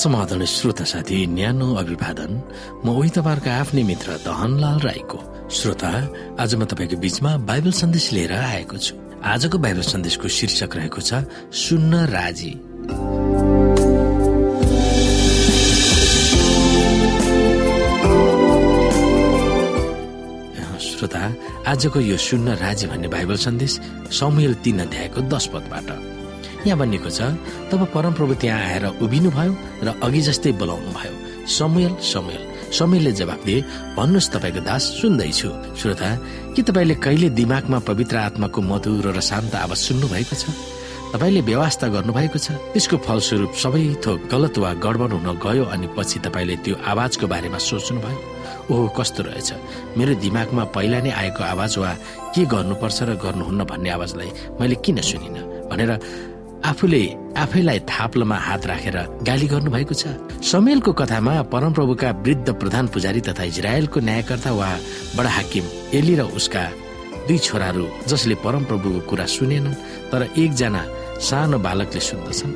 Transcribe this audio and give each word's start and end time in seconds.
समाधान 0.00 0.44
श्रोता 0.48 0.84
साथी 0.84 1.26
न्यानो 1.28 1.68
अभिवादन। 1.76 2.32
म 2.84 2.86
उही 2.96 3.10
तपाईँहरूको 3.12 3.50
आफ्नै 3.52 3.82
मित्र 3.84 4.08
दहनलाल 4.24 4.78
राईको। 4.80 5.18
श्रोता 5.52 5.92
आज 6.40 6.54
म 6.56 6.64
तपाईँको 6.64 6.96
बीचमा 6.96 7.30
बाइबल 7.44 7.72
सन्देश 7.76 8.06
लिएर 8.16 8.32
आएको 8.32 8.76
छु। 8.80 8.94
आजको 9.20 9.56
बाइबल 9.60 9.84
सन्देशको 9.84 10.28
शीर्षक 10.28 10.72
रहेको 10.76 11.00
छ 11.04 11.28
सुन्न 11.52 11.92
राजी। 12.16 12.52
श्रोता 20.80 21.22
आजको 21.68 22.00
यो 22.00 22.16
सुन्न 22.16 22.56
राजी 22.56 22.86
भन्ने 22.88 23.08
बाइबल 23.08 23.36
सन्देश 23.36 23.72
समुएल 24.16 24.54
तीन 24.64 24.78
अध्यायको 24.80 25.20
दश 25.28 25.46
पदबाट। 25.52 25.88
यहाँ 26.66 26.78
भनिएको 26.78 27.10
छ। 27.10 27.20
तब 27.70 27.80
परमप्रभु 27.94 28.34
त्यहाँ 28.40 28.60
आएर 28.60 28.84
उभिनुभयो 29.00 29.52
र 29.84 29.88
अघि 30.02 30.20
जस्तै 30.28 30.52
बोलाउनु 30.60 30.90
भयो 30.92 31.14
समुएल 31.48 31.94
समयले 32.70 33.12
जवाब 33.18 33.40
दिए 33.42 33.64
भन्नुहोस् 33.98 34.30
तपाईँको 34.30 34.60
दास 34.62 34.82
सुन्दैछु। 35.02 35.48
श्रोता 35.74 36.08
के 36.54 36.62
तपाईँले 36.62 36.94
कहिले 37.02 37.28
दिमागमा 37.34 37.78
पवित्र 37.82 38.16
आत्माको 38.30 38.60
मधुर 38.62 39.06
र 39.10 39.20
शान्त 39.20 39.54
आवाज 39.58 39.78
सुन्नु 39.90 40.06
भएको 40.06 40.36
छ? 40.38 40.44
तपाईँले 41.10 41.40
व्यवस्था 41.42 41.86
गर्नुभएको 41.90 42.38
छ। 42.38 42.54
त्यसको 42.70 42.96
फलस्वरूप 43.02 43.52
सबै 43.58 43.82
थोक 43.98 44.30
गलत 44.30 44.54
वा 44.62 44.70
गडबड 44.78 45.12
हुन 45.18 45.28
गयो 45.42 45.64
अनि 45.66 45.86
पछि 45.98 46.22
तपाईँले 46.22 46.56
त्यो 46.62 46.74
आवाजको 46.78 47.26
बारेमा 47.26 47.58
सोच्नुभयो। 47.58 48.18
ओहो 48.70 48.86
कस्तो 48.94 49.20
रहेछ? 49.26 49.50
मेरो 49.98 50.14
दिमागमा 50.22 50.64
पहिला 50.70 50.98
नै 51.02 51.10
आएको 51.10 51.42
आवाज 51.42 51.72
वा 51.82 51.90
के 52.30 52.46
गर्नुपर्छ 52.46 52.98
र 53.02 53.10
गर्नुहुन्न 53.18 53.60
भन्ने 53.66 53.90
आवाजलाई 53.90 54.30
मैले 54.60 54.76
किन 54.78 55.02
सुनिनँ? 55.02 55.66
भनेर 55.66 55.90
आफूले 56.60 57.02
आफैलाई 57.40 57.78
थाप्लोमा 57.88 58.36
हात 58.36 58.66
राखेर 58.66 58.96
गाली 59.24 59.46
गर्नु 59.48 59.70
भएको 59.70 59.94
छ। 59.94 60.12
समेलको 60.44 60.92
कथामा 60.92 61.32
परमप्रभुका 61.48 62.10
वृद्ध 62.20 62.48
प्रधान 62.52 62.86
पुजारी 62.92 63.20
तथा 63.24 63.44
इजरायलको 63.48 64.00
न्यायकर्ता 64.00 64.52
वा 64.52 64.68
बडा 65.16 65.30
हाकिम 65.30 65.64
एली 65.96 66.14
र 66.20 66.22
उसका 66.36 66.64
दुई 67.28 67.38
छोराहरू 67.38 67.86
जसले 68.08 68.34
परमप्रभुको 68.44 69.00
कुरा 69.08 69.26
सुनेनन् 69.26 69.80
तर 70.12 70.22
एकजना 70.36 70.82
सानो 71.16 71.58
बालकले 71.64 72.00
सुन्दछन्। 72.00 72.52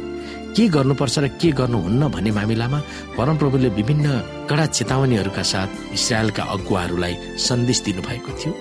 के 0.53 0.69
गर्नुपर्छ 0.69 1.19
र 1.19 1.29
के 1.41 1.51
गर्नुहुन्न 1.57 2.03
भन्ने 2.13 2.31
मामिलामा 2.39 2.79
परमप्रभुले 3.17 3.69
विभिन्न 3.73 4.07
कडा 4.51 4.67
चेतावनीहरूका 4.69 5.43
साथ 5.43 5.71
इसरायलका 5.97 6.43
अगुवाहरूलाई 6.55 7.15
सन्देश 7.41 7.79
दिनुभएको 7.89 8.31
थियो। 8.39 8.53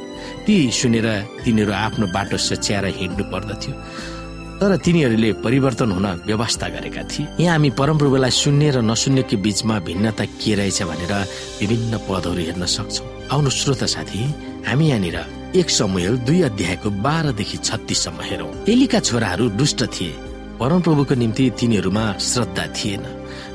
ती 0.47 0.55
सुनेर 0.71 1.08
तिनीहरू 1.44 1.73
आफ्नो 1.86 2.05
बाटो 2.16 2.38
सच्याएर 2.39 2.86
हिँड्नु 2.97 3.23
पर्दथ्यो। 3.27 3.73
तर 4.64 4.75
तिनीहरूले 4.80 5.31
परिवर्तन 5.44 5.92
हुन 5.92 6.06
व्यवस्था 6.23 6.67
गरेका 6.72 7.03
थिए। 7.03 7.28
यहाँ 7.44 7.59
हामी 7.59 7.69
परमप्रभुलाई 7.75 8.31
सुन्ने 8.31 8.70
र 8.72 8.80
नसुन्नेको 8.80 9.36
बीचमा 9.44 9.80
भिन्नता 9.83 10.25
के 10.39 10.55
रहेछ 10.55 10.80
भनेर 10.88 11.14
विभिन्न 11.59 11.94
पदहरू 12.08 12.39
हेर्न 12.39 12.64
सक्छौ। 12.64 13.03
आउनु 13.28 13.50
श्रोत 13.52 13.83
साथी 13.83 14.23
हामी 14.64 14.86
यहाँनिर 14.88 15.17
एक 15.59 15.67
समूह 15.70 16.16
दुई 16.23 16.42
अध्यायको 16.47 16.89
बाह्रदेखि 16.95 17.58
छत्तिससम्म 17.59 18.20
हेरौँ। 18.23 18.52
एलीका 18.64 19.00
छोराहरू 19.03 19.50
दुष्ट 19.59 19.83
थिए। 19.92 20.16
परमप्रभुको 20.64 21.16
निम्ति 21.19 21.50
तिनीहरूमा 21.59 22.03
श्रद्धा 22.23 22.66
थिएन। 22.72 23.03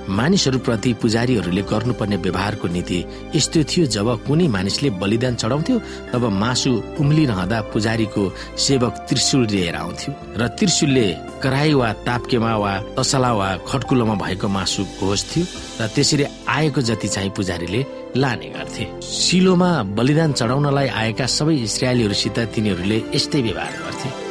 मानिसहरूप्रति 0.09 0.92
पुजारीहरूले 1.01 1.62
गर्नुपर्ने 1.70 2.17
व्यवहारको 2.25 2.69
नीति 2.69 2.98
यस्तो 3.34 3.62
थियो 3.65 3.87
जब 3.97 4.09
कुनै 4.27 4.48
मानिसले 4.48 4.91
बलिदान 5.00 5.34
चढाउँथ्यो 5.41 5.78
तब 6.12 6.25
मासु 6.42 6.70
उम्लिरहँदा 7.00 7.61
पुजारीको 7.73 8.23
सेवक 8.61 8.94
त्रिशुल 9.09 9.47
लिएर 9.49 9.77
आउँथ्यो 9.77 10.12
र 10.37 10.49
त्रिशुलले 10.59 11.06
कराई 11.43 11.72
वा 11.81 11.93
ताप्केमा 12.05 12.53
वा 12.56 12.72
तसला 12.97 13.33
वा 13.33 13.49
खटकुलोमा 13.69 14.15
भएको 14.21 14.49
मासु 14.49 14.84
थियो 15.00 15.44
र 15.81 15.88
त्यसरी 15.88 16.25
आएको 16.44 16.81
जति 16.93 17.09
चाहिँ 17.09 17.33
पुजारीले 17.33 17.84
लाने 18.16 18.49
गर्थे। 18.53 18.84
सिलोमा 19.00 19.72
बलिदान 19.97 20.33
चढाउनलाई 20.33 20.88
आएका 21.00 21.27
सबै 21.27 21.56
इसरायलीहरूसित 21.69 22.38
तिनीहरूले 22.53 23.03
यस्तै 23.16 23.43
व्यवहार 23.43 23.72
गर्थे। 23.84 24.28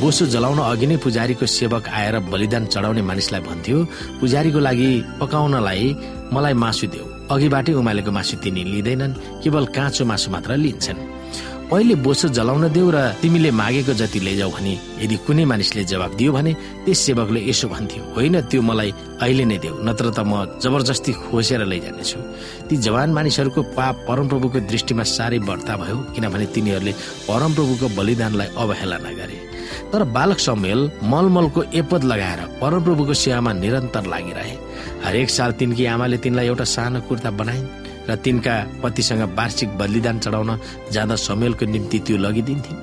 बोसो 0.00 0.24
जलाउन 0.32 0.58
अघि 0.64 0.86
नै 0.86 0.96
पुजारीको 1.04 1.46
सेवक 1.46 1.84
आएर 1.88 2.16
बलिदान 2.32 2.64
चढाउने 2.72 3.02
मानिसलाई 3.10 3.42
भन्थ्यो 3.48 3.78
पुजारीको 4.20 4.60
लागि 4.68 4.90
पकाउनलाई 5.20 5.84
मलाई 6.34 6.54
मासु 6.64 6.86
देऊ। 6.92 7.06
अघिबाटै 7.32 7.72
उमालेको 7.80 8.10
मासु 8.12 8.34
तिनी 8.42 8.62
लिँदैनन् 8.72 9.18
केवल 9.42 9.64
काँचो 9.76 10.04
मासु 10.04 10.28
मात्र 10.34 10.50
लिन्छन्। 10.64 11.00
पहिले 11.70 11.94
बोसो 12.04 12.28
जलाउन 12.36 12.68
देऊ 12.76 12.88
र 12.92 12.98
तिमीले 13.20 13.50
मागेको 13.60 13.92
जति 14.00 14.20
लैजाऊ 14.20 14.50
भने 14.56 14.72
यदि 15.02 15.16
कुनै 15.26 15.44
मानिसले 15.52 15.84
जवाब 15.92 16.12
दियो 16.16 16.32
भने 16.36 16.52
त्यस 16.84 16.98
सेवकले 17.04 17.40
यसो 17.48 17.66
भन्थ्यो 17.68 18.02
होइन 18.16 18.36
त्यो 18.50 18.60
मलाई 18.60 18.90
अहिले 19.24 19.44
नै 19.48 19.58
देऊ 19.64 19.74
नत्र 19.80 20.12
त 20.12 20.20
म 20.28 20.60
जबरजस्ती 20.60 21.12
खोसेर 21.24 21.64
लैजानेछु। 21.64 22.18
ती 22.68 22.74
जवान 22.84 23.08
मानिसहरूको 23.16 23.60
पाप 23.76 24.04
परमप्रभुको 24.08 24.58
दृष्टिमा 24.68 25.04
साह्रै 25.16 25.38
बढ्ता 25.48 25.74
भयो 25.80 25.96
किनभने 26.14 26.46
तिनीहरूले 26.54 26.92
परमप्रभुको 27.28 27.86
बलिदानलाई 27.96 28.48
अवहेलना 28.62 29.12
गरे। 29.20 29.36
तर 29.92 30.04
बालक 30.04 30.38
समेल 30.38 30.90
मलमलको 31.02 31.62
एपद 31.74 32.04
लगाएर 32.04 32.40
परमप्रभुको 32.60 33.14
सेवामा 33.14 33.52
निरन्तर 33.52 34.06
लागिरहे। 34.06 34.56
हरेक 35.04 35.30
साल 35.30 35.52
तिनकी 35.52 35.86
आमाले 35.86 36.18
तिनलाई 36.18 36.46
एउटा 36.46 36.64
सानो 36.64 37.00
कुर्ता 37.00 37.30
बनाइन्। 37.30 37.83
र 38.08 38.16
तिनका 38.16 38.54
पतिसँग 38.82 39.22
वार्षिक 39.38 39.68
बलिदान 39.78 40.18
चढाउन 40.18 40.50
जाँदा 40.92 41.16
समेलको 41.16 41.64
निम्ति 41.66 41.98
त्यो 42.06 42.16
लगिदिन्थिन्। 42.16 42.82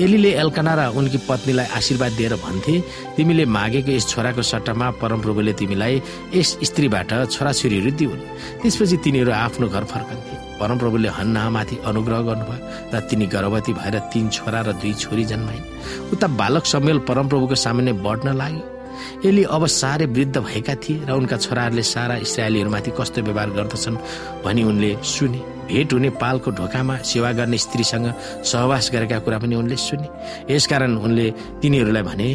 एलीले 0.00 0.30
एल्कना 0.40 0.72
र 0.74 0.80
उनकी 0.96 1.18
पत्नीलाई 1.28 1.66
आशीर्वाद 1.76 2.12
दिएर 2.12 2.34
भन्थे 2.36 2.74
तिमीले 3.16 3.44
मागेको 3.44 3.90
यस 3.92 4.06
छोराको 4.08 4.42
सट्टामा 4.42 4.90
परमप्रभुले 5.00 5.52
तिमीलाई 5.52 6.02
यस 6.34 6.58
स्त्रीबाट 6.68 7.10
छोराछोरीहरू 7.32 7.90
दिउन्। 7.96 8.20
त्यसपछि 8.62 8.96
तिनीहरू 9.04 9.32
आफ्नो 9.32 9.66
घर 9.68 9.84
फर्कन्थे। 9.84 10.34
परमप्रभुले 10.60 11.08
हन्नामाथि 11.08 11.76
अनुग्रह 11.84 12.20
गर्नुभयो 12.28 12.60
र 12.92 13.00
तिनी 13.08 13.26
गर्भवती 13.26 13.72
भएर 13.72 13.96
तीन 14.12 14.28
छोरा 14.32 14.60
र 14.60 14.72
दुई 14.80 14.92
छोरी 14.94 15.24
जन्माइन्। 15.24 15.64
उता 16.12 16.26
बालक 16.40 16.64
समेल 16.64 16.98
परमप्रभुको 17.08 17.54
सामान्य 17.54 17.92
बढ्न 18.00 18.36
लाग्यो। 18.36 18.75
एली 19.24 19.42
अब 19.44 19.66
साह्रै 19.66 20.06
वृद्ध 20.06 20.36
भएका 20.38 20.74
थिए 20.74 21.04
र 21.06 21.10
उनका 21.12 21.36
छोराहरूले 21.36 21.82
सारा 21.82 22.16
इसरायलीहरूमाथि 22.16 22.90
कस्तो 23.00 23.22
व्यवहार 23.22 23.50
गर्दछन् 23.50 23.96
भनी 24.44 24.62
उनले 24.62 24.90
सुने। 25.04 25.40
भेट 25.66 25.92
हुने 25.92 26.10
पालको 26.22 26.50
ढोकामा 26.50 26.96
सेवा 27.02 27.32
गर्ने 27.32 27.58
स्त्रीसँग 27.58 28.06
सहवास 28.44 28.90
गरेका 28.92 29.18
कुरा 29.18 29.38
पनि 29.38 29.54
उनले 29.56 29.76
सुने। 29.76 30.08
यसकारण 30.54 30.96
उनले 30.96 31.26
तिनीहरूलाई 31.62 32.02
भने 32.02 32.28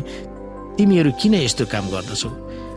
तिमीहरू 0.78 1.12
किन 1.22 1.34
यस्तो 1.34 1.66
काम 1.66 1.86
गर्दछौ? 1.90 2.30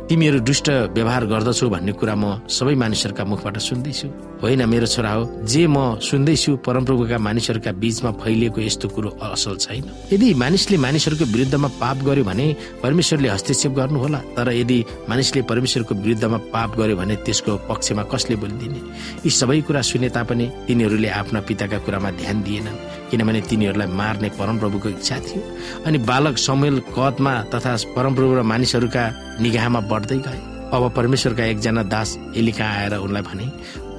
तिमीहरू 0.08 0.38
दुष्ट 0.44 0.68
व्यवहार 0.92 1.24
गर्दछौ 1.26 1.68
भन्ने 1.68 1.92
कुरा 1.96 2.14
म 2.14 2.44
सबै 2.46 2.74
मानिसहरूका 2.76 3.24
मुखबाट 3.24 3.56
सुन्दैछु। 3.58 4.08
होइन 4.42 4.60
मेरो 4.68 4.86
छोरा 4.86 5.12
हो 5.16 5.22
जे 5.48 5.64
म 5.66 5.96
सुन्दैछु 5.96 6.60
परमप्रभुका 6.60 7.18
मानिसहरूका 7.18 7.72
बीचमा 7.72 8.10
फैलिएको 8.20 8.60
यस्तो 8.60 8.88
कुरो 8.92 9.10
असल 9.32 9.56
छैन। 9.56 9.84
यदि 10.12 10.28
मानिसले 10.36 10.76
मानिसहरूको 10.76 11.24
विरुद्धमा 11.24 11.68
पाप 11.80 11.96
गर्यो 12.04 12.24
भने 12.24 12.46
परमेश्वरले 12.84 13.28
हस्तक्षेप 13.28 13.72
गर्नुहोला। 13.72 14.18
तर 14.36 14.52
यदि 14.52 14.78
मानिसले 15.08 15.42
परमेश्वरको 15.48 15.94
विरुद्धमा 15.94 16.38
पाप 16.52 16.70
गर्यो 16.78 16.96
भने 17.00 17.16
त्यसको 17.24 17.52
पक्षमा 17.64 18.02
कसले 18.12 18.36
बोलिदिने? 18.36 18.80
यी 19.24 19.30
सबै 19.30 19.60
कुरा 19.64 19.80
सुने 19.80 20.08
तापनि 20.12 20.46
तिनीहरूले 20.68 21.08
आफ्ना 21.08 21.40
पिताका 21.48 21.78
कुरामा 21.80 22.10
ध्यान 22.20 22.42
दिएनन्। 22.44 22.76
किनभने 23.14 23.40
तिनीहरूलाई 23.46 23.88
मार्ने 23.94 24.28
परमप्रभुको 24.34 24.88
इच्छा 24.98 25.18
थियो 25.26 25.42
अनि 25.86 25.98
बालक 26.10 26.38
समेल 26.38 26.82
कदमा 26.98 27.34
तथा 27.54 27.76
परमप्रभु 27.94 28.32
र 28.34 28.42
मानिसहरूका 28.42 29.04
निगाहमा 29.40 29.80
बढ्दै 29.86 30.18
गए। 30.26 30.40
अब 30.74 30.82
परमेश्वरका 30.96 31.44
एकजना 31.46 31.82
दास 31.94 32.18
एलिका 32.36 32.66
आएर 32.66 32.94
उनलाई 32.98 33.22
भने 33.22 33.46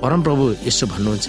परमप्रभु 0.04 0.44
यसो 0.68 0.86
भन्नुहुन्छ 0.88 1.28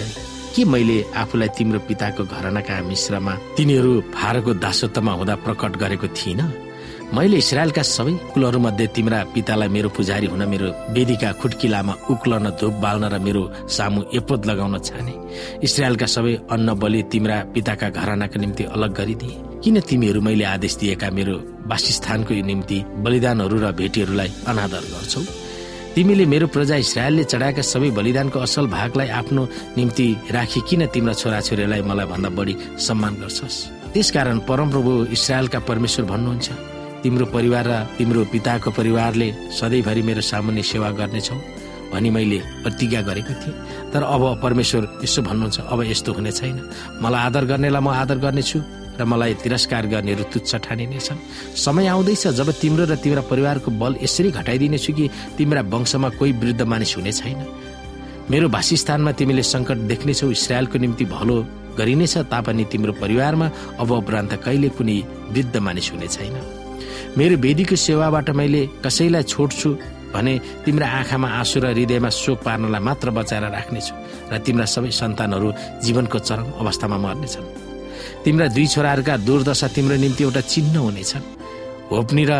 के 0.55 0.65
मैले 0.65 0.97
आफूलाई 1.23 1.49
तिम्रो 1.55 1.79
पिताको 1.87 2.25
घरनाका 2.27 2.83
मिश्रमा 2.83 3.33
तिनीहरू 3.57 3.93
फारको 4.15 4.55
दासत्वमा 4.65 5.13
हुँदा 5.13 5.35
प्रकट 5.47 5.77
गरेको 5.77 6.09
थिइनँ? 6.19 6.66
मैले 7.15 7.37
इसरायलका 7.39 7.83
सबै 7.87 8.13
कुलहरूमध्ये 8.35 8.87
तिम्रा 8.91 9.19
पितालाई 9.35 9.69
मेरो 9.71 9.89
पुजारी 9.95 10.27
हुन 10.27 10.43
मेरो 10.51 10.69
वेदीका 10.91 11.31
खुट्किलामा 11.41 11.95
उक्लन 12.11 12.47
धुप 12.59 12.75
बाल्न 12.83 13.05
र 13.15 13.19
मेरो 13.23 13.43
सामु 13.71 14.01
एपोत 14.19 14.47
लगाउन 14.51 14.75
छाने। 14.83 15.15
इसरायलका 15.63 16.07
सबै 16.07 16.35
अन्न 16.51 16.69
बलि 16.75 17.03
तिम्रा 17.07 17.37
पिताका 17.55 17.89
घरानाका 17.95 18.41
निम्ति 18.43 18.65
अलग 18.75 18.91
गरिदिए। 18.99 19.39
किन 19.63 19.77
तिमीहरू 19.87 20.21
मैले 20.27 20.45
आदेश 20.55 20.75
दिएका 20.83 21.09
मेरो 21.15 21.37
वासस्थानको 21.71 22.35
निम्ति 22.51 22.79
बलिदानहरू 23.07 23.57
र 23.63 23.67
भेटीहरूलाई 23.79 24.31
अनादर 24.51 24.85
गर्छौ? 24.93 25.23
तिमीले 25.95 26.25
मेरो 26.27 26.47
प्रजा 26.51 26.77
इसरायलले 26.85 27.25
चढाएका 27.25 27.63
सबै 27.63 27.91
बलिदानको 27.95 28.39
असल 28.47 28.67
भागलाई 28.67 29.09
आफ्नो 29.21 29.43
निम्ति 29.79 30.07
राखी 30.35 30.61
किन 30.69 30.87
तिम्रा 30.91 31.15
छोराछोरीलाई 31.23 31.83
मलाई 31.87 32.07
भन्दा 32.13 32.31
बढी 32.35 32.55
सम्मान 32.87 33.15
गर्छस्? 33.23 33.57
त्यसकारण 33.95 34.39
परमप्रभु 34.51 34.93
इसरायलका 35.17 35.59
परमेश्वर 35.71 36.05
भन्नुहुन्छ। 36.13 36.75
तिम्रो 37.07 37.27
परिवार 37.31 37.67
र 37.71 37.75
तिम्रो 37.99 38.25
पिताको 38.35 38.71
परिवारले 38.75 39.29
सधैँभरि 39.55 40.03
मेरो 40.03 40.23
सामान्य 40.27 40.63
सेवा 40.67 40.91
गर्नेछौ 40.99 41.39
भनी 41.95 42.11
मैले 42.11 42.39
प्रतिज्ञा 42.67 43.01
गरेको 43.07 43.35
थिएँ। 43.47 43.55
तर 43.95 44.03
अब 44.03 44.23
परमेश्वर 44.43 44.83
यसो 45.07 45.23
भन्नुहुन्छ 45.23 45.71
अब 45.71 45.83
यस्तो 45.87 46.13
हुने 46.19 46.33
छैन। 46.35 46.57
मलाई 46.99 47.23
आदर 47.31 47.45
गर्नेलाई 47.47 47.83
म 47.83 47.89
आदर 47.95 48.19
गर्नेछु 48.19 48.59
र 48.99 49.05
मलाई 49.07 49.35
तिरस्कार 49.39 49.87
गर्नेहरू 49.87 50.25
तुच्छ 50.35 50.67
ठानिनेछन् 50.67 51.23
समय 51.55 51.87
आउँदैछ 51.87 52.27
जब 52.35 52.51
तिम्रो 52.59 52.85
र 52.91 52.99
तिम्रा 52.99 53.23
परिवारको 53.31 53.71
बल 53.71 54.03
यसरी 54.03 54.31
घटाइदिनेछु 54.35 54.93
कि 54.99 55.07
तिम्रा 55.39 55.63
वंशमा 55.63 56.09
कोही 56.19 56.33
वृद्ध 56.43 56.63
मानिस 56.67 56.97
हुने 56.97 57.13
छैन। 57.13 57.39
मेरो 58.31 58.49
वासस्थानमा 58.51 59.13
तिमीले 59.15 59.43
सङ्कट 59.47 59.79
देख्नेछौ 59.87 60.31
इसरायलको 60.35 60.77
निम्ति 60.83 61.05
भलो 61.07 61.37
गरिनेछ 61.79 62.15
तापनि 62.27 62.65
तिम्रो 62.67 62.93
परिवारमा 62.99 63.47
अब 63.79 63.91
उपरान्त 63.93 64.33
कहिले 64.43 64.69
कुनै 64.75 64.99
वृद्ध 65.31 65.57
मानिस 65.57 65.93
हुने 65.93 66.09
छैन। 66.11 66.35
मेरो 67.19 67.37
वेदीको 67.45 67.77
सेवाबाट 67.77 68.31
मैले 68.39 68.63
कसैलाई 68.85 69.23
छोड्छु 69.33 69.71
भने 70.15 70.33
तिम्रा 70.65 70.87
आँखामा 70.99 71.29
आँसु 71.41 71.57
र 71.61 71.67
हृदयमा 71.77 72.11
शोक 72.11 72.39
पार्नलाई 72.47 72.83
मात्र 72.89 73.11
बचाएर 73.17 73.45
राख्नेछु 73.57 73.95
र 74.33 74.39
तिम्रा 74.47 74.67
सबै 74.75 74.91
सन्तानहरू 75.01 75.49
जीवनको 75.85 76.19
चरम 76.19 76.47
अवस्थामा 76.63 76.97
मर्नेछन्। 77.05 77.47
तिम्रा 78.25 78.47
दुई 78.57 78.67
छोराहरूका 78.75 79.15
दुर्दशा 79.27 79.69
तिम्रो 79.77 79.97
निम्ति 80.05 80.23
एउटा 80.25 80.41
चिन्ह 80.53 80.77
हुनेछन्। 80.79 81.25
होप्नी 81.91 82.25
र 82.31 82.33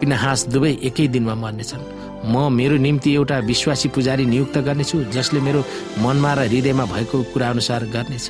पिनाहास 0.00 0.40
दुवै 0.52 0.72
एकै 0.88 1.06
दिनमा 1.14 1.34
मर्नेछन्। 1.44 1.84
म 2.26 2.34
मेरो 2.58 2.76
निम्ति 2.86 3.10
एउटा 3.14 3.36
विश्वासी 3.50 3.88
पुजारी 3.94 4.24
नियुक्त 4.26 4.56
गर्नेछु 4.66 4.96
जसले 5.14 5.40
मेरो 5.46 5.60
मनमा 6.02 6.32
र 6.34 6.40
हृदयमा 6.50 6.84
भएको 6.90 7.16
कुरा 7.32 7.46
अनुसार 7.54 7.80
गर्नेछ। 7.94 8.26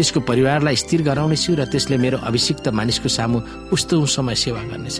त्यसको 0.00 0.20
परिवारलाई 0.24 0.76
स्थिर 0.80 1.02
गराउनेछु 1.04 1.60
र 1.60 1.64
त्यसले 1.68 1.96
मेरो 2.00 2.18
अभिषिक्त 2.24 2.68
मानिसको 2.72 3.08
सामु 3.12 3.38
उस्तो 3.68 3.96
समय 4.08 4.34
सेवा 4.34 4.62
गर्नेछ। 4.72 4.98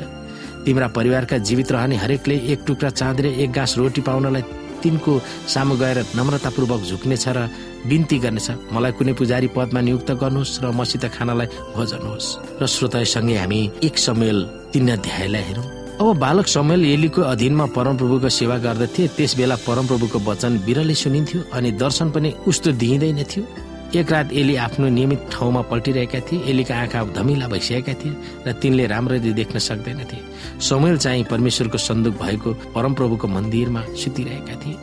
तिम्रा 0.65 0.89
परिवारका 0.93 1.37
जीवित 1.41 1.73
रहने 1.73 1.97
हरेकले 1.97 2.37
एक 2.53 2.61
टुक्रा 2.69 2.91
चाँद 2.93 3.21
र 3.21 3.27
एक 3.41 3.51
गाँस 3.51 3.81
रोटी 3.81 4.01
पाउनलाई 4.05 4.45
तिनको 4.85 5.13
सामु 5.49 5.75
गएर 5.81 5.99
नम्रतापूर्वक 6.17 6.81
झुक्नेछ 6.85 7.25
र 7.29 7.49
बिन्ती 7.89 8.19
गर्नेछ। 8.21 8.49
मलाई 8.77 8.93
कुनै 8.93 9.13
पुजारी 9.17 9.49
पदमा 9.57 9.81
नियुक्त 9.81 10.11
गर्नुहोस् 10.21 10.61
र 10.61 10.69
मसित 10.77 11.05
खानालाई 11.17 11.49
भोजनुहोस् 11.73 12.61
र 12.61 12.67
श्रोतासँगै 12.69 13.37
हामी 13.41 13.61
एक 13.81 13.97
समय 13.97 14.31
तिन 14.73 14.89
अध्यायलाई 15.01 15.43
हेरौँ। 15.49 15.67
अब 15.97 16.09
बालक 16.21 16.47
समय 16.47 16.77
एलीको 16.93 17.21
अधीनमा 17.25 17.67
परमप्रभुको 17.73 18.29
सेवा 18.29 18.57
गर्दथे 18.61 19.09
त्यस 19.17 19.33
बेला 19.41 19.57
परमप्रभुको 19.65 20.19
वचन 20.29 20.61
बिरलै 20.69 20.95
सुनिन्थ्यो 20.95 21.41
अनि 21.57 21.71
दर्शन 21.81 22.09
पनि 22.13 22.29
उस्तो 22.45 22.73
दिइँदैन 22.77 23.25
थियो। 23.25 23.70
एक 23.91 24.11
रात 24.13 24.33
एली 24.33 24.55
आफ्नो 24.57 24.89
नियमित 24.89 25.21
ठाउँमा 25.33 25.61
पल्टिरहेका 25.67 26.19
थिए। 26.23 26.43
एलीका 26.47 26.75
आँखा 26.79 27.03
धमिला 27.11 27.47
भइसकेका 27.51 27.95
थिए 27.99 28.15
र 28.47 28.53
तिनले 28.63 28.87
राम्ररी 28.87 29.33
देख्न 29.35 29.59
सक्दैनथे 29.59 30.19
समयल 30.63 30.97
चाहिँ 30.97 31.25
परमेश्वरको 31.27 31.79
सन्दुक 31.79 32.15
भएको 32.23 32.51
परमप्रभुको 32.71 33.27
मन्दिरमा 33.27 33.83
सुतिरहेका 33.99 34.55
थिए। 34.63 34.77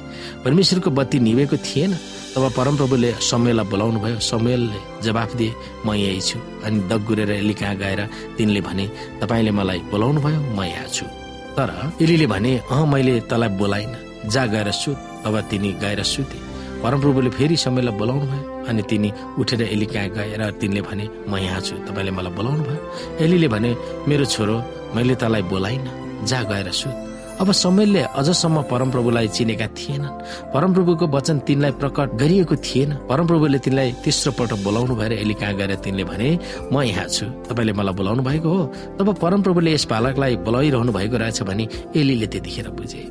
परमेश्वरको 0.43 0.89
बत्ती 0.91 1.19
निभेको 1.19 1.57
थिएन। 1.57 1.93
तब 2.35 2.51
परमप्रभुले 2.51 3.11
समयलाई 3.23 3.65
बोलाउनु 3.71 3.99
भयो। 3.99 4.19
समयलले 4.19 4.79
जवाफ 5.01 5.35
दिए 5.39 5.53
म 5.85 5.93
यही 5.95 6.21
छु। 6.21 6.39
अनि 6.67 6.79
दगुरेर 6.91 7.31
एली 7.31 7.53
कहाँ 7.55 7.75
गएर 7.79 8.01
तिनले 8.37 8.61
भने 8.61 8.85
तपाईँले 9.23 9.51
मलाई 9.55 9.79
बोलाउनु 9.87 10.19
भयो 10.19 10.39
म 10.51 10.63
यहाँ 10.67 10.87
छु। 10.91 11.05
तर 11.55 11.71
एलीले 12.03 12.27
भने 12.27 12.51
अह 12.67 12.85
मैले 12.85 13.19
तँलाई 13.31 13.49
बोलाइन। 13.55 13.91
जा 14.27 14.45
गएर 14.51 14.71
सुत। 14.75 14.99
तब 15.23 15.39
तिनी 15.49 15.71
गएर 15.79 16.03
सुते। 16.03 16.56
परमप्रभुले 16.83 17.29
फेरि 17.37 17.57
समयलाई 17.57 17.97
बोलाउनु 17.97 18.25
भयो 18.31 18.65
अनि 18.69 18.81
तिनी 18.89 19.09
उठेर 19.39 19.61
एली 19.63 19.85
कहाँ 19.85 20.09
गएर 20.15 20.41
तिनले 20.61 20.81
भने 20.81 21.05
म 21.29 21.37
यहाँ 21.37 21.61
छु। 21.61 21.75
तपाईँले 21.87 22.11
मलाई 22.11 22.33
बोलाउनु 22.37 22.63
भयो? 22.63 22.79
एलीले 23.23 23.47
भने 23.47 23.69
मेरो 24.07 24.25
छोरो 24.25 24.55
मैले 24.95 25.15
तँलाई 25.15 25.41
बोलाइन। 25.51 25.85
जा 26.25 26.41
गएर 26.43 26.71
सु 26.71 26.89
अब 27.37 27.51
समयले 27.53 28.01
अझसम्म 28.17 28.61
परमप्रभुलाई 28.65 29.27
चिनेका 29.29 29.67
थिएनन्। 29.77 30.15
परमप्रभुको 30.53 31.05
वचन 31.07 31.39
तिनलाई 31.45 31.71
प्रकट 31.77 32.17
गरिएको 32.17 32.55
थिएन। 32.57 32.91
परमप्रभुले 33.05 33.59
तिनलाई 33.61 33.91
तेस्रो 34.01 34.31
पल्ट 34.33 34.53
बोलाउनु 34.65 34.95
भएर 34.97 35.13
एली 35.13 35.33
कहाँ 35.37 35.53
गएर 35.53 35.75
तिनले 35.85 36.03
भने 36.03 36.29
म 36.73 36.81
यहाँ 36.81 37.05
छु। 37.05 37.25
तपाईँले 37.45 37.73
मलाई 37.77 37.93
बोलाउनु 37.93 38.23
भएको 38.25 38.49
हो। 38.49 38.65
तब 38.97 39.13
परमप्रभुले 39.21 39.73
यस 39.73 39.85
बालकलाई 39.85 40.35
बोलाइरहनु 40.41 40.91
भएको 40.97 41.17
रहेछ 41.17 41.41
भने 41.45 41.67
एलीले 41.93 42.27
त्यतिखेर 42.33 42.69
बुझे। 42.73 43.03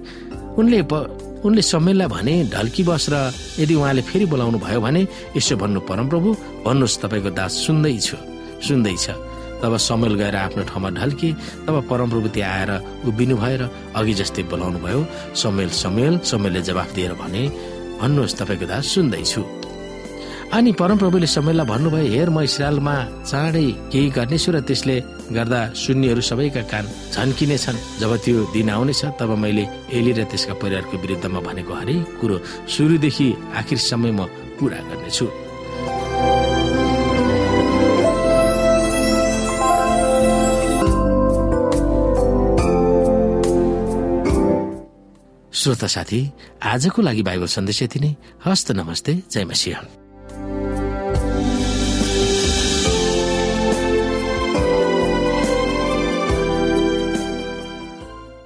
उनले 0.59 0.83
उनले 1.47 1.63
समयलाई 1.63 2.09
भने 2.11 2.35
ढल्की 2.51 2.83
बस 2.83 3.07
र 3.13 3.17
यदि 3.63 3.75
उहाँले 3.75 4.03
फेरि 4.03 4.27
बोलाउनु 4.27 4.59
भयो 4.59 4.81
भने 4.83 5.03
यसो 5.37 5.55
भन्नु 5.63 5.81
परमप्रभु 5.87 6.29
भन्नुहोस् 6.67 7.01
तपाईँको 7.03 7.31
दास 7.39 7.53
सुन्दैछु 7.67 8.17
सुन्दैछ। 8.67 9.07
तब 9.63 9.77
समयल 9.81 10.15
गएर 10.21 10.37
आफ्नो 10.37 10.63
ठाउँमा 10.69 10.91
ढल्के 11.01 11.31
तब 11.65 11.77
परमप्रभु 11.91 12.29
त्यहाँ 12.35 12.53
आएर 12.59 12.71
उभिनु 13.09 13.37
भएर 13.41 13.63
अघि 13.97 14.15
जस्तै 14.21 14.43
बोलाउनु 14.53 14.79
भयो 14.85 15.01
समयल 15.43 15.71
समयल 15.83 16.19
समयले 16.31 16.61
जवाफ 16.69 16.91
दिएर 16.95 17.13
भने 17.21 17.43
भन्नुहोस् 18.01 18.37
तपाईँको 18.37 18.67
दास 18.67 18.85
सुन्दैछु। 18.95 19.43
अनि 20.47 20.73
परमप्रभुले 20.73 21.27
समयलाई 21.27 21.67
भन्नुभयो 21.67 22.07
हेर 22.15 22.29
म 22.31 22.41
इसरायलमा 22.47 22.95
चाँडै 23.29 23.67
केही 23.93 24.09
गर्नेछु 24.17 24.51
र 24.55 24.61
त्यसले 24.63 24.97
गर्दा 25.37 25.61
सुन्नेहरू 25.75 26.23
सबैका 26.23 26.63
कान 26.71 26.85
झन्किनेछन्। 27.13 27.83
जब 28.01 28.13
त्यो 28.25 28.37
दिन 28.55 28.71
आउनेछ 28.71 29.03
तब 29.21 29.31
मैले 29.43 29.65
एली 29.93 30.13
र 30.17 30.25
त्यसका 30.31 30.55
परिवारको 30.57 30.97
विरुद्धमा 31.03 31.41
भनेको 31.45 31.73
हरेक 31.75 32.01
कुरो 32.21 32.37
सुरुदेखि 32.73 33.29
आखिरसम्म 33.59 34.05
म 34.17 34.21
पुरा 34.57 34.81
गर्नेछु। 34.89 35.27
श्रोता 45.53 45.87
साथी 45.91 46.21
आजको 46.63 47.03
लागि 47.03 47.23
बाइबल 47.29 47.49
सन्देश 47.51 47.83
यति 47.83 47.99
नै। 48.01 48.11
हस्त 48.47 48.73
नमस्ते 48.73 49.13
जय 49.31 49.45
मसिंह। 49.45 50.06